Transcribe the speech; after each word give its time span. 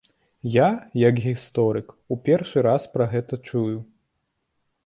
Я, 0.53 0.69
як 1.09 1.19
гісторык, 1.25 1.93
у 2.15 2.19
першы 2.31 2.65
раз 2.69 2.89
пра 2.97 3.05
гэта 3.15 3.43
чую. 3.47 3.77